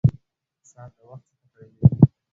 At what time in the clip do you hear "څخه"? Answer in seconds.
1.31-1.45